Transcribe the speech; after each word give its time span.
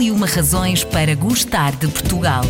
E 0.00 0.10
uma 0.10 0.26
razões 0.26 0.82
para 0.82 1.14
gostar 1.14 1.76
de 1.76 1.86
Portugal. 1.86 2.42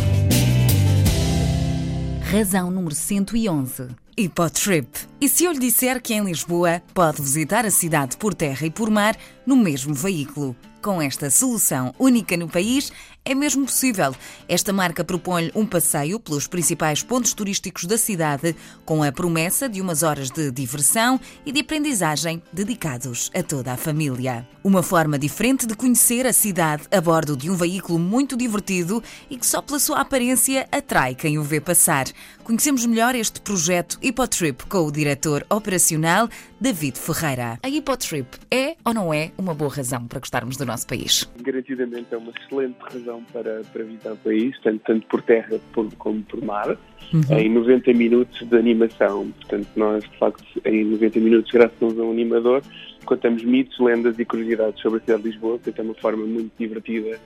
Razão 2.31 2.71
número 2.71 2.95
111. 2.95 3.89
Hipotrip. 4.15 4.87
E 5.19 5.27
se 5.27 5.43
eu 5.43 5.51
lhe 5.51 5.59
disser 5.59 6.01
que 6.01 6.13
em 6.13 6.23
Lisboa 6.23 6.81
pode 6.93 7.21
visitar 7.21 7.65
a 7.65 7.71
cidade 7.71 8.15
por 8.15 8.33
terra 8.33 8.65
e 8.65 8.71
por 8.71 8.89
mar 8.89 9.17
no 9.45 9.57
mesmo 9.57 9.93
veículo? 9.93 10.55
Com 10.81 11.01
esta 11.01 11.29
solução 11.29 11.93
única 11.99 12.37
no 12.37 12.47
país, 12.47 12.89
é 13.23 13.35
mesmo 13.35 13.65
possível. 13.65 14.15
Esta 14.47 14.73
marca 14.73 15.03
propõe 15.03 15.51
um 15.55 15.65
passeio 15.65 16.19
pelos 16.19 16.47
principais 16.47 17.03
pontos 17.03 17.33
turísticos 17.33 17.85
da 17.85 17.97
cidade, 17.97 18.55
com 18.85 19.03
a 19.03 19.11
promessa 19.11 19.69
de 19.69 19.79
umas 19.81 20.03
horas 20.03 20.29
de 20.29 20.51
diversão 20.51 21.19
e 21.45 21.51
de 21.51 21.61
aprendizagem 21.61 22.41
dedicados 22.51 23.29
a 23.33 23.43
toda 23.43 23.73
a 23.73 23.77
família. 23.77 24.47
Uma 24.63 24.83
forma 24.83 25.17
diferente 25.17 25.65
de 25.65 25.75
conhecer 25.75 26.25
a 26.25 26.33
cidade 26.33 26.83
a 26.91 27.01
bordo 27.01 27.35
de 27.35 27.49
um 27.49 27.55
veículo 27.55 27.97
muito 27.99 28.35
divertido 28.35 29.03
e 29.29 29.37
que 29.37 29.45
só 29.45 29.61
pela 29.61 29.79
sua 29.79 30.01
aparência 30.01 30.67
atrai 30.71 31.15
quem 31.15 31.37
o 31.37 31.43
vê 31.43 31.59
passar. 31.59 32.05
Conhecemos 32.43 32.85
melhor 32.85 33.15
este 33.15 33.39
projeto 33.41 33.97
Hipotrip 34.01 34.65
com 34.65 34.79
o 34.79 34.91
diretor 34.91 35.45
operacional 35.49 36.27
David 36.59 36.97
Ferreira. 36.99 37.57
A 37.63 37.69
Hipotrip 37.69 38.27
é 38.51 38.75
ou 38.83 38.93
não 38.93 39.13
é 39.13 39.31
uma 39.37 39.53
boa 39.53 39.73
razão 39.73 40.07
para 40.07 40.19
gostarmos 40.19 40.57
do 40.57 40.65
nosso 40.65 40.85
país? 40.85 41.29
Garantidamente 41.41 42.13
é 42.13 42.17
uma 42.17 42.31
excelente 42.31 42.77
razão 42.79 43.10
para, 43.33 43.61
para 43.71 43.83
visitar 43.83 44.13
o 44.13 44.17
país, 44.17 44.55
tanto, 44.61 44.81
tanto 44.85 45.07
por 45.07 45.21
terra 45.21 45.59
por, 45.73 45.93
como 45.95 46.21
por 46.23 46.43
mar, 46.43 46.77
uhum. 47.13 47.37
em 47.37 47.49
90 47.49 47.93
minutos 47.93 48.47
de 48.47 48.55
animação. 48.57 49.31
Portanto, 49.31 49.67
nós, 49.75 50.03
de 50.03 50.17
facto, 50.17 50.43
em 50.65 50.85
90 50.85 51.19
minutos, 51.19 51.51
graças 51.51 51.81
a 51.81 52.01
um 52.01 52.11
animador, 52.11 52.61
contamos 53.05 53.43
mitos, 53.43 53.77
lendas 53.79 54.17
e 54.19 54.25
curiosidades 54.25 54.81
sobre 54.81 54.99
a 54.99 55.01
cidade 55.01 55.23
de 55.23 55.29
Lisboa, 55.29 55.59
que 55.59 55.73
é 55.75 55.83
uma 55.83 55.95
forma 55.95 56.25
muito 56.25 56.51
divertida 56.57 57.19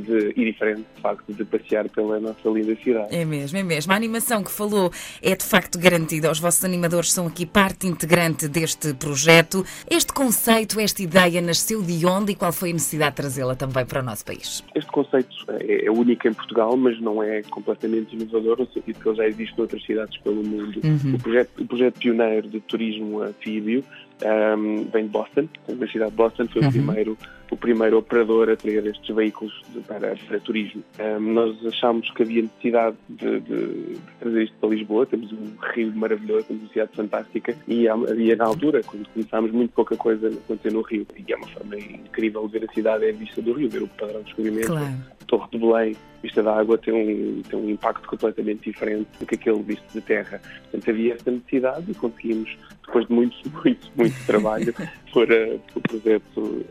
de, 0.00 0.32
e 0.36 0.52
diferente, 0.52 0.84
de 0.94 1.02
facto, 1.02 1.32
de 1.32 1.44
passear 1.44 1.88
pela 1.88 2.18
nossa 2.20 2.48
linda 2.48 2.74
cidade. 2.76 3.14
É 3.14 3.24
mesmo, 3.24 3.58
é 3.58 3.62
mesmo. 3.62 3.92
A 3.92 3.96
animação 3.96 4.42
que 4.42 4.50
falou 4.50 4.90
é 5.20 5.34
de 5.34 5.44
facto 5.44 5.78
garantida. 5.78 6.30
Os 6.30 6.38
vossos 6.38 6.64
animadores 6.64 7.12
são 7.12 7.26
aqui 7.26 7.44
parte 7.46 7.86
integrante 7.86 8.48
deste 8.48 8.94
projeto. 8.94 9.64
Este 9.90 10.12
conceito, 10.12 10.80
esta 10.80 11.02
ideia 11.02 11.40
nasceu 11.40 11.82
de 11.82 12.04
onde 12.06 12.32
e 12.32 12.34
qual 12.34 12.52
foi 12.52 12.70
a 12.70 12.72
necessidade 12.72 13.10
de 13.10 13.16
trazê-la 13.16 13.54
também 13.54 13.84
para 13.84 14.00
o 14.00 14.02
nosso 14.02 14.24
país? 14.24 14.64
Este 14.74 14.90
conceito 14.90 15.34
é, 15.48 15.86
é 15.86 15.90
único 15.90 16.26
em 16.26 16.32
Portugal, 16.32 16.76
mas 16.76 17.00
não 17.00 17.22
é 17.22 17.42
completamente 17.42 18.14
inovador, 18.14 18.58
no 18.58 18.66
sentido 18.72 18.98
que 19.00 19.08
ele 19.08 19.16
já 19.16 19.26
existe 19.26 19.58
noutras 19.58 19.84
cidades 19.84 20.16
pelo 20.18 20.42
mundo. 20.42 20.80
Uhum. 20.82 21.14
O, 21.14 21.18
projeto, 21.18 21.62
o 21.62 21.66
projeto 21.66 21.98
pioneiro 21.98 22.48
de 22.48 22.60
turismo 22.60 23.22
anfíbio 23.22 23.84
um, 24.24 24.84
vem 24.92 25.04
de 25.04 25.10
Boston, 25.10 25.48
da 25.68 25.86
cidade 25.86 26.10
de 26.10 26.16
Boston, 26.16 26.46
foi 26.48 26.62
uhum. 26.62 26.68
o, 26.68 26.72
primeiro, 26.72 27.18
o 27.52 27.56
primeiro 27.56 27.98
operador 27.98 28.48
a 28.48 28.56
ter 28.56 28.84
estes 28.86 29.14
veículos 29.14 29.52
de, 29.74 29.80
para, 29.80 30.16
para 30.16 30.40
turismo. 30.40 30.82
Um, 30.98 31.20
nós 31.34 31.66
achámos 31.66 32.10
que 32.12 32.22
havia 32.22 32.42
necessidade 32.42 32.96
de, 33.10 33.40
de, 33.40 33.66
de, 33.66 33.98
trazer 34.18 34.44
isto 34.44 34.56
para 34.58 34.70
Lisboa, 34.70 35.04
temos 35.04 35.30
um 35.32 35.54
rio 35.74 35.92
maravilhoso, 35.94 36.46
temos 36.46 36.62
uma 36.62 36.72
cidade 36.72 36.90
fantástica 36.96 37.54
e 37.68 37.86
havia 37.86 38.36
na 38.36 38.46
altura, 38.46 38.80
quando 38.82 39.06
começámos, 39.10 39.52
muito 39.52 39.74
pouca 39.74 39.94
coisa 39.96 40.28
a 40.28 40.30
acontecer 40.30 40.72
no 40.72 40.80
rio. 40.80 41.06
E 41.14 41.30
é 41.30 41.36
uma 41.36 41.48
forma 41.48 41.76
incrível 41.76 42.46
de 42.48 42.58
ver 42.58 42.70
a 42.70 42.72
cidade, 42.72 43.04
é 43.04 43.10
a 43.10 43.12
vista 43.12 43.42
do 43.42 43.52
rio, 43.52 43.68
ver 43.68 43.82
o 43.82 43.88
padrão 43.88 44.20
de 44.20 44.24
descobrimento, 44.24 44.68
claro. 44.68 44.94
Torre 45.26 45.48
de 45.52 45.58
Belém, 45.58 45.96
vista 46.22 46.42
da 46.42 46.56
água 46.58 46.78
tem 46.78 46.94
um, 46.94 47.42
tem 47.42 47.58
um 47.58 47.70
impacto 47.70 48.06
completamente 48.08 48.70
diferente 48.70 49.08
do 49.18 49.26
que 49.26 49.34
aquele 49.34 49.62
visto 49.62 49.84
de 49.92 50.00
terra. 50.00 50.40
Portanto, 50.62 50.90
havia 50.90 51.14
essa 51.14 51.30
necessidade 51.30 51.90
e 51.90 51.94
conseguimos, 51.94 52.56
depois 52.86 53.06
de 53.06 53.12
muito, 53.12 53.36
muito, 53.62 53.90
muito 53.96 54.26
trabalho, 54.26 54.74
pôr, 55.12 55.28
o 55.74 55.80
projeto 55.80 56.64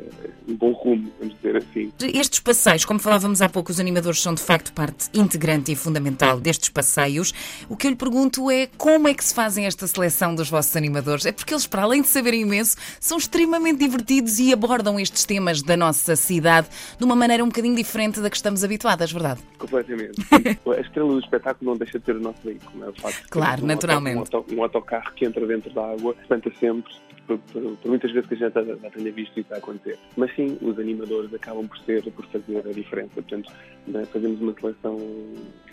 em 0.48 0.56
bom 0.56 0.72
rumo, 0.72 1.12
vamos 1.20 1.36
dizer 1.36 1.58
assim. 1.58 1.92
Estes 2.02 2.40
passeios, 2.40 2.86
como 2.86 3.00
falávamos 3.00 3.42
há 3.42 3.50
pouco, 3.50 3.72
os 3.72 3.80
animadores 3.80 4.22
são 4.22 4.34
de 4.34 4.42
facto 4.42 4.74
parte 4.74 5.10
integrante 5.14 5.72
e 5.72 5.76
fundamental 5.76 6.40
destes 6.40 6.70
passeios. 6.70 7.34
O 7.70 7.76
que 7.76 7.88
eu 7.88 7.92
lhe 7.92 7.98
pergunto 7.98 8.50
é 8.50 8.68
como 8.78 9.08
é 9.08 9.14
que 9.14 9.24
se 9.24 9.34
fazem 9.34 9.66
esta 9.66 9.86
seleção 9.86 10.34
dos 10.34 10.50
vossos 10.50 10.76
animadores? 10.76 11.26
É 11.26 11.32
porque 11.32 11.54
eles, 11.54 11.68
para 11.68 11.84
além 11.84 12.02
de 12.02 12.08
saberem 12.08 12.42
imenso, 12.42 12.78
são 13.00 13.18
extremamente 13.18 13.80
divertidos 13.80 14.40
e 14.40 14.52
abordam 14.52 15.00
estes 15.00 15.26
temas 15.26 15.62
da 15.62 15.78
nossa 15.78 16.16
cidade 16.16 16.68
de 16.98 17.04
uma 17.04 17.16
maneira 17.16 17.44
um 17.44 17.48
bocadinho 17.48 17.76
diferente 17.76 18.20
da 18.20 18.30
que 18.30 18.36
estamos 18.36 18.64
habituadas, 18.64 19.12
verdade? 19.12 19.41
Completamente. 19.58 20.20
a 20.32 20.82
estrela 20.82 21.10
do 21.10 21.20
espetáculo 21.20 21.72
não 21.72 21.78
deixa 21.78 22.00
de 22.00 22.06
ter 22.06 22.16
o 22.16 22.20
nosso 22.20 22.40
veículo, 22.44 22.80
não 22.80 22.88
é? 22.88 22.90
O 22.90 22.94
facto 22.94 23.28
claro, 23.30 23.64
um 23.64 23.68
naturalmente. 23.68 24.36
Auto, 24.36 24.46
um, 24.54 24.64
autocarro 24.64 25.12
que 25.14 25.26
entra 25.26 25.46
dentro 25.46 25.72
da 25.74 25.92
água 25.92 26.16
espanta 26.22 26.52
sempre 26.60 26.94
por, 27.38 27.62
por, 27.62 27.78
por, 27.78 27.90
muitas 27.90 28.12
vezes 28.12 28.28
que 28.28 28.36
a 28.36 28.38
gente 28.38 28.54
já, 28.54 28.64
já 28.64 28.90
tenha 28.90 29.12
visto 29.12 29.40
isso 29.40 29.54
a 29.54 29.58
acontecer. 29.58 29.98
Mas 30.18 30.34
sim, 30.36 30.58
os 30.62 30.78
animadores 30.80 31.34
acabam 31.34 31.68
por 31.68 31.78
ser, 31.80 32.04
por 32.12 32.26
fazer 32.28 32.68
a 32.68 32.72
diferença. 32.72 33.12
Portanto, 33.16 33.52
né, 33.88 34.06
fazemos 34.06 34.42
uma 34.42 34.54
seleção 34.54 34.98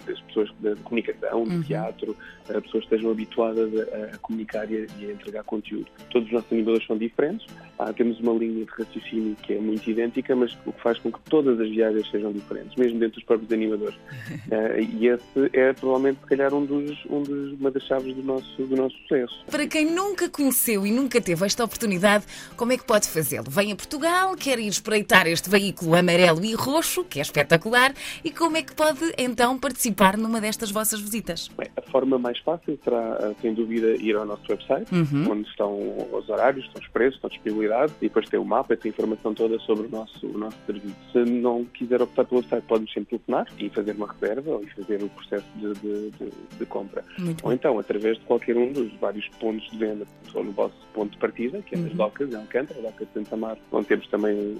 das 0.06 0.20
pessoas 0.22 0.50
de 0.60 0.74
comunicação, 0.82 1.44
de 1.44 1.54
uhum. 1.54 1.62
teatro, 1.62 2.16
pessoas 2.46 2.70
que 2.70 2.94
estejam 2.94 3.10
habituadas 3.10 3.70
a, 3.76 4.14
a 4.14 4.18
comunicar 4.18 4.70
e 4.70 4.76
a, 4.76 4.86
e 4.98 5.06
a, 5.06 5.12
entregar 5.12 5.44
conteúdo. 5.44 5.86
Todos 6.10 6.28
os 6.28 6.32
nossos 6.32 6.52
animadores 6.52 6.86
são 6.86 6.96
diferentes. 6.96 7.46
Ah, 7.78 7.92
temos 7.92 8.18
uma 8.20 8.32
linha 8.32 8.64
de 8.64 8.70
raciocínio 8.70 9.36
que 9.42 9.54
é 9.54 9.58
muito 9.58 9.88
idêntica, 9.88 10.34
mas 10.34 10.56
o 10.66 10.72
que 10.72 10.80
faz 10.80 10.98
com 10.98 11.12
que 11.12 11.20
todas 11.28 11.60
as 11.60 11.68
viagens 11.68 12.10
sejam 12.10 12.32
diferentes, 12.32 12.74
mesmo 12.76 12.98
dentro 12.98 13.16
dos 13.16 13.24
próprios 13.24 13.52
animadores. 13.52 13.94
uh, 13.96 14.80
e 14.98 15.08
esse 15.08 15.50
é 15.52 15.72
provavelmente, 15.72 16.20
se 16.20 16.26
calhar, 16.26 16.52
um 16.54 16.64
dos, 16.64 17.04
um 17.06 17.22
dos, 17.22 17.60
uma 17.60 17.70
das 17.70 17.82
chaves 17.84 18.14
do 18.14 18.22
nosso, 18.22 18.62
do 18.62 18.76
nosso 18.76 18.96
sucesso. 18.98 19.44
Para 19.50 19.66
quem 19.66 19.84
nunca 19.84 20.28
conheceu 20.28 20.86
e 20.86 20.90
nunca 20.90 21.20
teve 21.20 21.44
esta 21.48 21.64
oportunidade, 21.64 22.26
como 22.56 22.72
é 22.72 22.76
que 22.76 22.84
pode 22.84 23.08
fazê-lo? 23.08 23.46
Vem 23.48 23.72
a 23.72 23.76
Portugal, 23.76 24.36
quer 24.36 24.58
ir 24.58 24.68
espreitar 24.68 25.26
este 25.26 25.48
veículo 25.48 25.96
amarelo 25.96 26.44
e 26.44 26.54
roxo, 26.54 27.04
que 27.04 27.18
é 27.18 27.22
espetacular, 27.22 27.94
e 28.22 28.30
como 28.30 28.58
é 28.58 28.62
que 28.62 28.74
pode 28.74 29.00
então 29.16 29.58
participar 29.58 30.16
numa 30.16 30.40
destas 30.40 30.70
vossas 30.70 31.00
visitas? 31.00 31.48
Bem, 31.56 31.68
a 31.74 31.82
forma 31.90 32.18
mais 32.18 32.38
fácil 32.40 32.78
será, 32.84 33.32
sem 33.40 33.54
dúvida, 33.54 33.96
ir 33.96 34.14
ao 34.14 34.26
nosso 34.26 34.42
website, 34.48 34.94
uhum. 34.94 35.32
onde 35.32 35.48
estão 35.48 35.74
os 36.12 36.28
horários, 36.28 36.66
estão 36.66 36.82
os 36.82 36.88
preços, 36.88 37.14
estão 37.14 37.28
a 37.28 37.32
disponibilidade, 37.32 37.92
e 38.00 38.08
depois 38.08 38.28
tem 38.28 38.38
o 38.38 38.44
mapa, 38.44 38.76
tem 38.76 38.90
a 38.90 38.92
informação 38.92 39.32
toda 39.32 39.58
sobre 39.60 39.86
o 39.86 39.90
nosso, 39.90 40.26
o 40.26 40.38
nosso 40.38 40.56
serviço. 40.66 40.94
Se 41.12 41.18
não 41.24 41.64
quiser 41.64 42.02
optar 42.02 42.26
pelo 42.26 42.42
website, 42.42 42.66
pode-nos 42.68 42.92
sempre 42.92 43.18
telefonar 43.18 43.46
e 43.58 43.70
fazer 43.70 43.92
uma 43.92 44.12
reserva 44.12 44.50
ou 44.50 44.66
fazer 44.76 45.02
o 45.02 45.08
processo 45.08 45.46
de, 45.56 45.72
de, 45.74 46.10
de, 46.10 46.30
de 46.58 46.66
compra. 46.66 47.02
Muito 47.18 47.42
ou 47.42 47.50
bom. 47.50 47.54
então, 47.54 47.78
através 47.78 48.18
de 48.18 48.24
qualquer 48.24 48.56
um 48.56 48.70
dos 48.70 48.92
vários 49.00 49.26
pontos 49.40 49.68
de 49.70 49.78
venda, 49.78 50.06
ou 50.34 50.44
no 50.44 50.52
vosso 50.52 50.76
ponto 50.92 51.12
de 51.12 51.18
partida, 51.28 51.60
que 51.62 51.74
é 51.74 51.78
nas 51.78 51.90
uhum. 51.90 51.96
docas, 51.96 52.32
em 52.32 52.36
Alcântara, 52.36 52.80
a 52.80 52.82
Doca 52.82 53.04
de 53.04 53.12
Santa 53.12 53.36
Mar, 53.36 53.56
onde 53.70 53.86
temos 53.86 54.06
também 54.08 54.56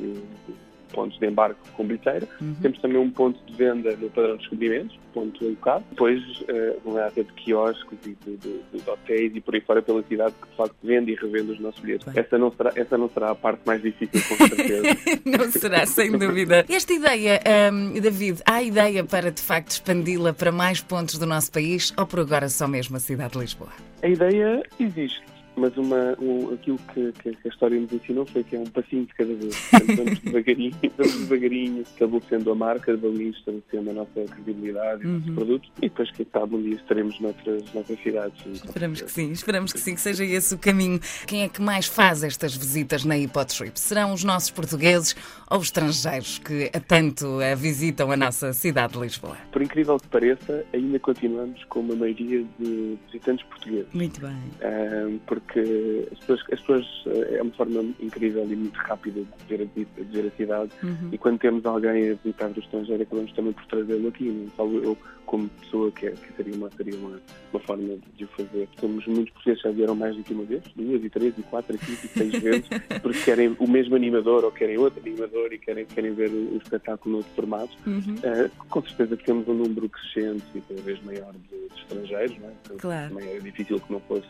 pontos 0.93 1.19
de 1.19 1.27
embarque 1.27 1.61
com 1.75 1.85
bilheteira. 1.85 2.27
Uhum. 2.41 2.55
Temos 2.63 2.81
também 2.81 2.99
um 2.99 3.11
ponto 3.11 3.39
de 3.45 3.55
venda 3.55 3.95
no 3.97 4.09
padrão 4.11 4.33
de 4.33 4.39
descobrimentos, 4.39 4.99
ponto 5.13 5.45
alocado. 5.45 5.85
Depois, 5.91 6.23
uh, 6.23 6.81
uma 6.85 7.03
área 7.03 7.25
de 7.25 7.33
quiosques 7.35 7.99
e 8.07 8.17
de, 8.25 8.37
de, 8.37 8.61
de, 8.73 8.91
hotéis 8.91 9.35
e 9.35 9.41
por 9.41 9.55
aí 9.55 9.61
fora 9.61 9.83
pela 9.83 10.03
cidade 10.03 10.35
que 10.41 10.49
de 10.49 10.57
facto 10.57 10.77
vende 10.83 11.13
e 11.13 11.15
revende 11.15 11.53
os 11.53 11.61
nossos 11.61 11.81
bilhetes. 11.81 12.07
Essa 12.17 12.39
não, 12.39 12.51
será, 12.53 12.73
essa 12.75 12.97
não 12.97 13.11
será 13.11 13.31
a 13.31 13.35
parte 13.35 13.61
mais 13.67 13.83
difícil, 13.83 14.21
com 14.29 14.47
certeza. 14.47 14.83
não 15.25 15.51
será, 15.51 15.87
sem 15.87 16.13
dúvida. 16.13 16.65
Esta 16.71 16.93
ideia, 16.93 17.41
um, 17.71 18.01
David, 18.01 18.41
há 18.47 18.63
ideia 18.63 19.05
para 19.05 19.31
de 19.31 19.43
facto 19.43 19.73
expandi-la 19.73 20.33
para 20.33 20.51
mais 20.51 20.81
pontos 20.81 21.19
do 21.19 21.27
nosso 21.27 21.53
país 21.53 21.93
ou 21.97 22.07
por 22.07 22.21
agora 22.21 22.49
só 22.49 22.67
mesmo 22.67 22.97
a 22.97 23.01
cidade 23.01 23.35
de 23.35 23.41
Lisboa? 23.41 23.71
A 24.03 24.09
ideia 24.09 24.63
existe 24.81 25.38
mas 25.59 25.77
uma, 25.77 26.17
um, 26.21 26.55
aquilo 26.55 26.79
que, 26.95 27.13
que, 27.13 27.37
a 27.45 27.49
história 27.49 27.79
nos 27.79 27.93
ensinou 27.93 28.25
foi 28.27 28.45
que 28.45 28.57
é 28.57 28.59
um 28.59 28.67
passinho 28.67 29.07
de 29.07 29.15
cada 29.15 29.35
vez. 29.35 29.57
Portanto, 29.71 29.97
vamos 29.97 30.19
devagarinho, 30.21 30.75
vamos 30.97 31.19
devagarinho, 31.19 31.83
estabelecendo 31.83 32.51
a 32.51 32.55
marca, 32.55 32.93
estabelecendo 32.93 33.91
a 33.91 33.93
nossa 33.93 34.25
credibilidade 34.25 35.05
e 35.05 35.07
o 35.07 35.13
nosso 35.13 35.29
uhum. 35.29 35.35
produto 35.35 35.69
e 35.79 35.83
depois, 35.83 36.11
quem 36.13 36.27
sabe, 36.33 36.55
um 36.55 36.63
dia 36.63 36.75
estaremos 36.75 37.21
noutras, 37.21 37.73
noutras 37.73 38.03
cidades. 38.03 38.47
Esperamos 38.47 39.03
que 39.03 39.11
sim, 39.11 39.31
esperamos 39.33 39.73
que 39.73 39.81
sim, 39.81 39.95
que 39.95 40.01
seja 40.01 40.25
esse 40.25 40.55
o 40.55 40.59
caminho. 40.59 41.01
Quem 41.27 41.43
é 41.43 41.49
que 41.49 41.61
mais 41.61 41.87
faz 41.87 42.23
estas 42.23 42.57
visitas 42.57 43.05
na 43.05 43.17
Hipotrip? 43.19 43.79
Serão 43.79 44.13
os 44.13 44.25
nossos 44.25 44.51
portugueses 44.51 45.15
ou 45.51 45.59
os 45.59 45.67
estrangeiros 45.67 46.39
que 46.39 46.71
a 46.75 46.81
tanto 46.81 47.39
visitam 47.57 48.11
a 48.11 48.17
nossa 48.17 48.53
cidade 48.53 48.95
de 48.95 49.01
Lisboa? 49.01 49.37
Por 49.53 49.63
incrível 49.63 49.99
que 49.99 50.09
pareça, 50.09 50.65
ainda 50.73 50.99
continuamos 50.99 51.63
com 51.65 51.81
uma 51.81 51.95
maioria 51.95 52.45
de 52.59 52.99
visitantes 53.07 53.45
portugueses. 53.47 53.93
Muito 53.93 54.21
bem. 54.21 54.37
Um, 54.63 55.19
porque 55.27 55.48
porque 55.49 56.09
as 56.13 56.19
pessoas, 56.19 56.41
as 56.53 56.61
pessoas 56.61 56.87
eh, 57.07 57.37
é 57.39 57.43
uma 57.43 57.53
forma 57.53 57.81
incrível 58.01 58.45
e 58.45 58.55
muito 58.55 58.77
rápida 58.77 59.21
de 59.21 59.57
ver 59.57 59.63
a, 59.63 59.79
de 59.79 60.05
ver 60.05 60.27
a 60.27 60.37
cidade 60.37 60.71
uhum. 60.83 61.09
e 61.11 61.19
quando 61.19 61.39
temos 61.39 61.65
alguém 61.65 62.11
a 62.11 62.15
visitar 62.15 62.49
do 62.49 62.61
estrangeiro 62.61 63.03
acabamos 63.03 63.33
também 63.33 63.53
por 63.53 63.65
trazê-lo 63.67 64.09
aqui, 64.09 64.25
não 64.25 64.51
só 64.57 64.67
eu 64.67 64.97
como 65.25 65.47
pessoa 65.61 65.91
que, 65.93 66.07
é, 66.07 66.11
que 66.13 66.33
seria, 66.37 66.55
uma, 66.55 66.71
seria 66.71 66.99
uma, 66.99 67.21
uma 67.53 67.61
forma 67.61 67.99
de 68.17 68.25
o 68.25 68.29
fazer. 68.29 68.67
Somos 68.81 69.07
muitos 69.07 69.31
portugueses 69.35 69.63
já 69.63 69.71
vieram 69.71 69.95
mais 69.95 70.17
do 70.17 70.23
que 70.23 70.33
uma 70.33 70.45
vez, 70.45 70.63
duas 70.75 71.05
e 71.05 71.11
três 71.11 71.37
e 71.37 71.43
quatro 71.43 71.77
e 71.77 71.79
cinco 71.79 72.07
e 72.07 72.09
seis 72.09 72.33
vezes, 72.43 72.69
porque 73.03 73.21
querem 73.25 73.55
o 73.59 73.69
mesmo 73.69 73.95
animador 73.95 74.43
ou 74.45 74.51
querem 74.51 74.79
outro 74.79 75.03
animador 75.05 75.53
e 75.53 75.59
querem, 75.59 75.85
querem 75.85 76.15
ver 76.15 76.31
o, 76.31 76.55
o 76.55 76.57
espetáculo 76.57 77.17
noutro 77.17 77.33
formato. 77.35 77.77
Uhum. 77.87 78.15
Uh, 78.15 78.51
com 78.71 78.83
certeza 78.83 79.19
que 79.19 79.25
temos 79.25 79.47
um 79.49 79.55
número 79.55 79.89
crescente 79.91 80.45
e 80.55 80.63
cada 80.63 80.81
vez 80.81 81.03
maior 81.05 81.33
de, 81.33 81.69
de 81.69 81.81
estrangeiros, 81.81 82.39
não 82.39 82.49
é? 82.49 82.79
claro. 82.79 83.15
Também 83.15 83.29
é 83.29 83.39
difícil 83.39 83.79
que 83.81 83.93
não 83.93 84.01
fosse 84.01 84.29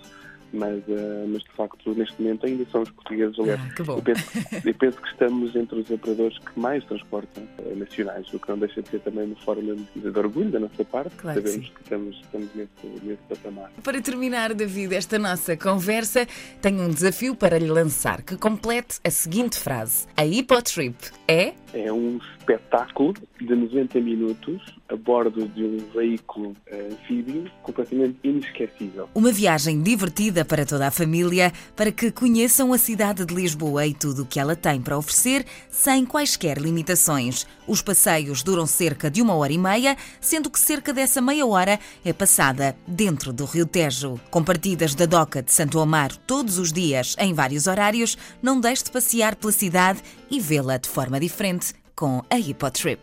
mas, 0.53 0.79
uh, 0.89 1.29
mas 1.29 1.43
de 1.43 1.51
facto 1.57 1.95
neste 1.95 2.21
momento 2.21 2.47
ainda 2.47 2.65
são 2.71 2.83
os 2.83 2.91
portugueses. 2.91 3.39
Aliás, 3.39 3.61
ah, 3.61 3.83
eu, 3.87 4.03
penso, 4.03 4.25
eu, 4.65 4.75
penso, 4.75 5.01
que 5.01 5.09
estamos 5.09 5.57
entre 5.57 5.81
os 5.81 5.91
operadores 5.91 6.39
que 6.39 6.59
mais 6.59 6.85
transportam 6.85 7.43
uh, 7.59 7.77
nacionais, 7.77 8.33
o 8.33 8.39
que 8.39 8.49
não 8.49 8.59
deixa 8.59 8.83
de 8.83 8.89
ser 8.89 9.01
também 9.01 9.25
uma 9.25 9.37
forma 9.37 9.75
de, 9.75 10.01
de 10.01 10.19
orgulho 10.19 10.51
da 10.51 10.61
nossa 10.61 10.85
parte, 10.85 11.15
claro 11.17 11.41
sabemos 11.41 11.69
que, 11.69 11.75
que, 11.75 11.83
estamos, 11.83 12.17
estamos 12.17 12.49
nesse, 12.55 13.05
nesse 13.05 13.23
patamar. 13.29 13.71
Para 13.83 14.01
terminar, 14.01 14.55
David, 14.55 14.95
esta 14.95 15.19
nossa 15.19 15.57
conversa, 15.57 16.27
tenho 16.61 16.83
um 16.83 16.91
desafio 16.91 17.35
para 17.35 17.59
lhe 17.59 17.69
lançar 17.69 18.23
que 18.23 18.37
complete 18.37 18.99
a 19.05 19.11
seguinte 19.11 19.59
frase: 19.59 20.07
A 20.17 20.25
Hipotrip 20.25 20.97
é. 21.27 21.55
É 21.75 21.93
um 21.93 22.19
espetáculo 22.39 23.15
de 23.39 23.55
90 23.55 24.01
minutos 24.01 24.79
a 24.89 24.97
bordo 24.97 25.47
de 25.49 25.65
um 25.65 25.77
veículo 25.95 26.57
anfíbio 26.73 27.51
completamente 27.63 28.19
inesquecível. 28.25 29.09
Uma 29.15 29.31
viagem 29.31 29.83
divertida 29.83 30.38
para 30.45 30.67
toda 30.67 30.87
a 30.87 30.91
família, 30.91 31.53
para 31.75 31.93
que 31.93 32.11
conheçam 32.11 32.73
a 32.73 32.79
cidade 32.79 33.25
de 33.25 33.35
Lisboa 33.35 33.87
e 33.87 33.95
tudo 33.95 34.23
o 34.23 34.27
que 34.27 34.41
ela 34.41 34.57
tem 34.57 34.81
para 34.81 34.97
oferecer, 34.97 35.45
sem 35.71 36.05
quaisquer 36.05 36.59
limitações. 36.59 37.47
Os 37.67 37.83
passeios 37.83 38.43
duram 38.43 38.67
cerca 38.67 39.11
de 39.11 39.21
uma 39.21 39.35
hora 39.35 39.53
e 39.53 39.59
meia, 39.59 39.97
sendo 40.21 40.51
que 40.51 40.59
cerca 40.59 40.93
dessa 40.93 41.21
meia 41.21 41.47
hora 41.47 41.79
é 42.05 42.13
passada 42.13 42.77
dentro 42.87 43.33
do 43.33 43.45
Rio 43.45 43.67
Tejo. 43.67 44.21
Com 44.31 44.43
partidas 44.43 44.95
da 44.95 45.07
Doca 45.07 45.43
de 45.43 45.53
Santo 45.53 45.81
Amaro 45.81 46.17
todos 46.27 46.59
os 46.59 46.73
dias, 46.73 47.15
em 47.19 47.35
vários 47.35 47.67
horários, 47.67 48.17
não 48.43 48.61
deixe 48.61 48.85
de 48.85 48.91
passear 48.91 49.37
pela 49.37 49.53
cidade 49.53 50.01
e 50.31 50.41
vê-la 50.41 50.77
de 50.77 50.89
forma 50.89 51.19
diferente 51.21 51.75
com 51.95 52.23
a 52.31 52.39
Hipotrip. 52.39 53.01